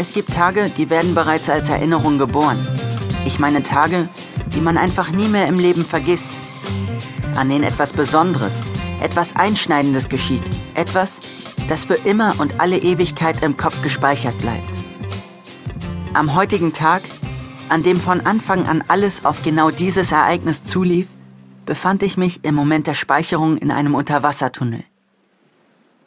Es 0.00 0.12
gibt 0.12 0.32
Tage, 0.32 0.70
die 0.70 0.90
werden 0.90 1.16
bereits 1.16 1.50
als 1.50 1.68
Erinnerung 1.68 2.18
geboren. 2.18 2.68
Ich 3.26 3.40
meine 3.40 3.64
Tage, 3.64 4.08
die 4.54 4.60
man 4.60 4.78
einfach 4.78 5.10
nie 5.10 5.26
mehr 5.26 5.48
im 5.48 5.58
Leben 5.58 5.84
vergisst. 5.84 6.30
An 7.34 7.48
denen 7.48 7.64
etwas 7.64 7.92
Besonderes, 7.92 8.54
etwas 9.00 9.34
Einschneidendes 9.34 10.08
geschieht. 10.08 10.44
Etwas, 10.74 11.18
das 11.68 11.84
für 11.84 11.96
immer 11.96 12.36
und 12.38 12.60
alle 12.60 12.78
Ewigkeit 12.78 13.42
im 13.42 13.56
Kopf 13.56 13.82
gespeichert 13.82 14.38
bleibt. 14.38 14.72
Am 16.14 16.36
heutigen 16.36 16.72
Tag, 16.72 17.02
an 17.68 17.82
dem 17.82 17.98
von 17.98 18.20
Anfang 18.20 18.66
an 18.66 18.84
alles 18.86 19.24
auf 19.24 19.42
genau 19.42 19.72
dieses 19.72 20.12
Ereignis 20.12 20.62
zulief, 20.62 21.08
befand 21.66 22.04
ich 22.04 22.16
mich 22.16 22.44
im 22.44 22.54
Moment 22.54 22.86
der 22.86 22.94
Speicherung 22.94 23.58
in 23.58 23.72
einem 23.72 23.96
Unterwassertunnel. 23.96 24.84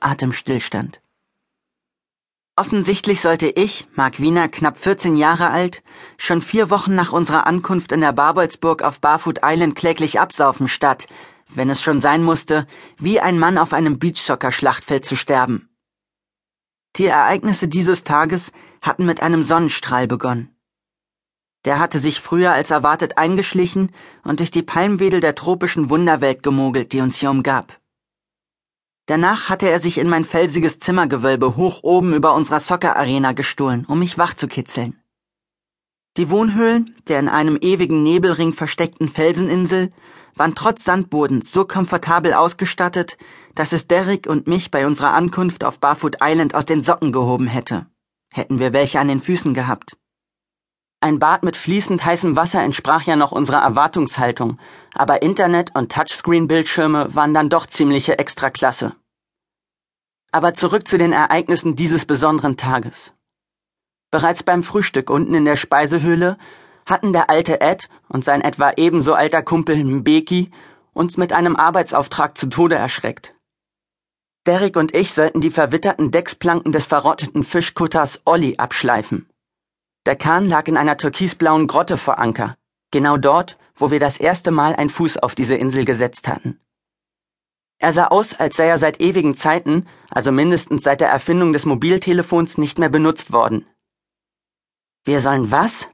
Atemstillstand. 0.00 1.03
Offensichtlich 2.56 3.20
sollte 3.20 3.48
ich, 3.48 3.88
Mark 3.96 4.20
Wiener, 4.20 4.48
knapp 4.48 4.78
14 4.78 5.16
Jahre 5.16 5.50
alt, 5.50 5.82
schon 6.16 6.40
vier 6.40 6.70
Wochen 6.70 6.94
nach 6.94 7.12
unserer 7.12 7.48
Ankunft 7.48 7.90
in 7.90 8.00
der 8.00 8.12
Barbolzburg 8.12 8.82
auf 8.82 9.00
Barfoot 9.00 9.40
Island 9.42 9.74
kläglich 9.74 10.20
absaufen, 10.20 10.68
statt, 10.68 11.08
wenn 11.48 11.68
es 11.68 11.82
schon 11.82 12.00
sein 12.00 12.22
musste, 12.22 12.68
wie 12.96 13.18
ein 13.18 13.40
Mann 13.40 13.58
auf 13.58 13.72
einem 13.72 13.98
Beachsoccer-Schlachtfeld 13.98 15.04
zu 15.04 15.16
sterben. 15.16 15.68
Die 16.94 17.06
Ereignisse 17.06 17.66
dieses 17.66 18.04
Tages 18.04 18.52
hatten 18.80 19.04
mit 19.04 19.20
einem 19.20 19.42
Sonnenstrahl 19.42 20.06
begonnen. 20.06 20.54
Der 21.64 21.80
hatte 21.80 21.98
sich 21.98 22.20
früher 22.20 22.52
als 22.52 22.70
erwartet 22.70 23.18
eingeschlichen 23.18 23.90
und 24.22 24.38
durch 24.38 24.52
die 24.52 24.62
Palmwedel 24.62 25.20
der 25.20 25.34
tropischen 25.34 25.90
Wunderwelt 25.90 26.44
gemogelt, 26.44 26.92
die 26.92 27.00
uns 27.00 27.16
hier 27.16 27.30
umgab. 27.30 27.80
Danach 29.06 29.50
hatte 29.50 29.68
er 29.68 29.80
sich 29.80 29.98
in 29.98 30.08
mein 30.08 30.24
felsiges 30.24 30.78
Zimmergewölbe 30.78 31.56
hoch 31.56 31.82
oben 31.82 32.14
über 32.14 32.34
unserer 32.34 32.60
Soccer-Arena 32.60 33.32
gestohlen, 33.32 33.84
um 33.86 33.98
mich 33.98 34.16
wach 34.16 34.34
zu 34.34 34.48
kitzeln. 34.48 34.98
Die 36.16 36.30
Wohnhöhlen 36.30 36.96
der 37.08 37.18
in 37.18 37.28
einem 37.28 37.58
ewigen 37.60 38.02
Nebelring 38.02 38.52
versteckten 38.52 39.08
Felseninsel 39.08 39.92
waren 40.36 40.54
trotz 40.54 40.84
Sandbodens 40.84 41.52
so 41.52 41.64
komfortabel 41.64 42.32
ausgestattet, 42.32 43.18
dass 43.54 43.72
es 43.72 43.88
Derrick 43.88 44.26
und 44.26 44.46
mich 44.46 44.70
bei 44.70 44.86
unserer 44.86 45.12
Ankunft 45.12 45.64
auf 45.64 45.80
Barfoot 45.80 46.16
Island 46.22 46.54
aus 46.54 46.66
den 46.66 46.82
Socken 46.82 47.12
gehoben 47.12 47.46
hätte. 47.46 47.86
Hätten 48.32 48.58
wir 48.58 48.72
welche 48.72 49.00
an 49.00 49.08
den 49.08 49.20
Füßen 49.20 49.54
gehabt. 49.54 49.96
Ein 51.04 51.18
Bad 51.18 51.42
mit 51.42 51.54
fließend 51.54 52.02
heißem 52.02 52.34
Wasser 52.34 52.62
entsprach 52.62 53.02
ja 53.02 53.14
noch 53.14 53.30
unserer 53.30 53.60
Erwartungshaltung, 53.60 54.58
aber 54.94 55.20
Internet 55.20 55.76
und 55.76 55.92
Touchscreen-Bildschirme 55.92 57.14
waren 57.14 57.34
dann 57.34 57.50
doch 57.50 57.66
ziemliche 57.66 58.18
Extraklasse. 58.18 58.96
Aber 60.32 60.54
zurück 60.54 60.88
zu 60.88 60.96
den 60.96 61.12
Ereignissen 61.12 61.76
dieses 61.76 62.06
besonderen 62.06 62.56
Tages. 62.56 63.12
Bereits 64.10 64.42
beim 64.44 64.62
Frühstück 64.62 65.10
unten 65.10 65.34
in 65.34 65.44
der 65.44 65.56
Speisehöhle 65.56 66.38
hatten 66.86 67.12
der 67.12 67.28
alte 67.28 67.60
Ed 67.60 67.90
und 68.08 68.24
sein 68.24 68.40
etwa 68.40 68.72
ebenso 68.78 69.12
alter 69.12 69.42
Kumpel 69.42 69.84
Mbeki 69.84 70.52
uns 70.94 71.18
mit 71.18 71.34
einem 71.34 71.54
Arbeitsauftrag 71.54 72.38
zu 72.38 72.46
Tode 72.46 72.76
erschreckt. 72.76 73.34
Derek 74.46 74.78
und 74.78 74.96
ich 74.96 75.12
sollten 75.12 75.42
die 75.42 75.50
verwitterten 75.50 76.10
Decksplanken 76.10 76.72
des 76.72 76.86
verrotteten 76.86 77.44
Fischkutters 77.44 78.22
Olli 78.24 78.54
abschleifen. 78.56 79.28
Der 80.06 80.16
Kahn 80.16 80.46
lag 80.46 80.68
in 80.68 80.76
einer 80.76 80.98
türkisblauen 80.98 81.66
Grotte 81.66 81.96
vor 81.96 82.18
Anker, 82.18 82.56
genau 82.90 83.16
dort, 83.16 83.56
wo 83.74 83.90
wir 83.90 84.00
das 84.00 84.18
erste 84.18 84.50
Mal 84.50 84.76
einen 84.76 84.90
Fuß 84.90 85.16
auf 85.16 85.34
diese 85.34 85.54
Insel 85.54 85.84
gesetzt 85.84 86.28
hatten. 86.28 86.60
Er 87.78 87.92
sah 87.92 88.08
aus, 88.08 88.34
als 88.34 88.56
sei 88.56 88.66
er 88.66 88.78
seit 88.78 89.00
ewigen 89.00 89.34
Zeiten, 89.34 89.86
also 90.10 90.30
mindestens 90.30 90.82
seit 90.82 91.00
der 91.00 91.08
Erfindung 91.08 91.52
des 91.52 91.64
Mobiltelefons, 91.64 92.58
nicht 92.58 92.78
mehr 92.78 92.88
benutzt 92.88 93.32
worden. 93.32 93.66
Wir 95.04 95.20
sollen 95.20 95.50
was? 95.50 95.88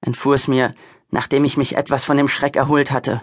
entfuhr 0.00 0.34
es 0.34 0.48
mir, 0.48 0.72
nachdem 1.10 1.44
ich 1.44 1.56
mich 1.56 1.76
etwas 1.76 2.04
von 2.04 2.16
dem 2.16 2.28
Schreck 2.28 2.56
erholt 2.56 2.90
hatte. 2.90 3.22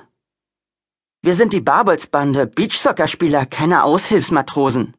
Wir 1.22 1.36
sind 1.36 1.54
die 1.54 1.62
Barbolsbande, 1.62 2.48
Beachsoccer-Spieler, 2.48 3.46
keine 3.46 3.84
Aushilfsmatrosen. 3.84 4.96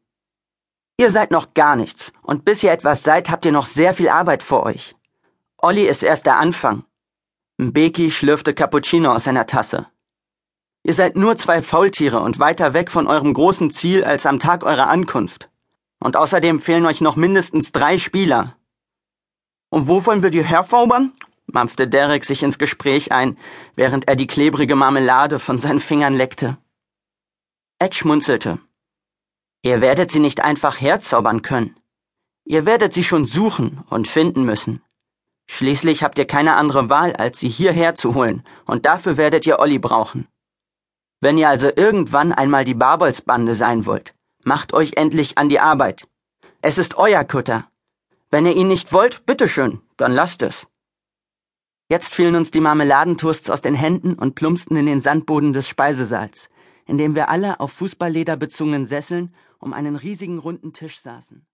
Ihr 0.99 1.11
seid 1.11 1.31
noch 1.31 1.53
gar 1.53 1.75
nichts, 1.75 2.11
und 2.23 2.45
bis 2.45 2.63
ihr 2.63 2.71
etwas 2.71 3.03
seid, 3.03 3.29
habt 3.29 3.45
ihr 3.45 3.51
noch 3.51 3.67
sehr 3.67 3.93
viel 3.93 4.09
Arbeit 4.09 4.43
vor 4.43 4.63
euch. 4.63 4.96
Olli 5.59 5.87
ist 5.87 6.03
erst 6.03 6.27
der 6.27 6.37
Anfang. 6.37 6.83
Mbeki 7.57 8.11
schlürfte 8.11 8.53
Cappuccino 8.53 9.11
aus 9.11 9.23
seiner 9.23 9.47
Tasse. 9.47 9.87
Ihr 10.83 10.93
seid 10.93 11.15
nur 11.15 11.35
zwei 11.35 11.63
Faultiere 11.63 12.19
und 12.19 12.37
weiter 12.37 12.73
weg 12.73 12.91
von 12.91 13.07
eurem 13.07 13.33
großen 13.33 13.71
Ziel 13.71 14.03
als 14.03 14.27
am 14.27 14.37
Tag 14.39 14.63
eurer 14.63 14.87
Ankunft. 14.87 15.49
Und 15.99 16.15
außerdem 16.15 16.61
fehlen 16.61 16.85
euch 16.85 17.01
noch 17.01 17.15
mindestens 17.15 17.71
drei 17.71 17.97
Spieler. 17.97 18.55
Und 19.69 19.87
wo 19.87 20.05
wollen 20.05 20.21
wir 20.21 20.29
die 20.29 20.43
herzaubern? 20.43 21.11
mampfte 21.47 21.87
Derek 21.87 22.23
sich 22.23 22.43
ins 22.43 22.59
Gespräch 22.59 23.11
ein, 23.11 23.37
während 23.75 24.07
er 24.07 24.15
die 24.15 24.27
klebrige 24.27 24.75
Marmelade 24.75 25.39
von 25.39 25.57
seinen 25.57 25.79
Fingern 25.79 26.13
leckte. 26.13 26.57
Ed 27.79 27.95
schmunzelte. 27.95 28.59
Ihr 29.63 29.81
werdet 29.81 30.11
sie 30.11 30.19
nicht 30.19 30.43
einfach 30.43 30.79
herzaubern 30.79 31.41
können. 31.41 31.75
Ihr 32.45 32.65
werdet 32.65 32.93
sie 32.93 33.03
schon 33.03 33.25
suchen 33.25 33.83
und 33.89 34.07
finden 34.07 34.45
müssen. 34.45 34.83
Schließlich 35.49 36.03
habt 36.03 36.17
ihr 36.17 36.27
keine 36.27 36.55
andere 36.55 36.89
Wahl, 36.89 37.15
als 37.15 37.39
sie 37.39 37.49
hierher 37.49 37.95
zu 37.95 38.13
holen, 38.15 38.43
und 38.65 38.85
dafür 38.85 39.17
werdet 39.17 39.45
ihr 39.45 39.59
Olli 39.59 39.79
brauchen. 39.79 40.27
Wenn 41.21 41.37
ihr 41.37 41.49
also 41.49 41.69
irgendwann 41.75 42.31
einmal 42.33 42.65
die 42.65 42.75
Barbolsbande 42.75 43.55
sein 43.55 43.85
wollt, 43.85 44.13
macht 44.43 44.73
euch 44.73 44.93
endlich 44.97 45.37
an 45.37 45.49
die 45.49 45.59
Arbeit. 45.59 46.07
Es 46.61 46.77
ist 46.77 46.97
euer 46.97 47.23
Kutter. 47.23 47.67
Wenn 48.29 48.45
ihr 48.45 48.55
ihn 48.55 48.67
nicht 48.67 48.91
wollt, 48.91 49.25
bitteschön, 49.25 49.81
dann 49.95 50.13
lasst 50.13 50.43
es. 50.43 50.67
Jetzt 51.89 52.13
fielen 52.13 52.35
uns 52.35 52.51
die 52.51 52.59
Marmeladentoasts 52.59 53.49
aus 53.49 53.61
den 53.61 53.73
Händen 53.73 54.13
und 54.13 54.35
plumpsten 54.35 54.75
in 54.75 54.85
den 54.85 54.99
Sandboden 54.99 55.53
des 55.53 55.69
Speisesaals, 55.69 56.49
in 56.85 56.97
dem 56.97 57.15
wir 57.15 57.29
alle 57.29 57.61
auf 57.61 57.71
Fußballleder 57.71 58.35
bezogenen 58.35 58.85
Sesseln 58.85 59.33
um 59.59 59.71
einen 59.71 59.95
riesigen 59.95 60.37
runden 60.37 60.73
Tisch 60.73 60.99
saßen. 60.99 61.46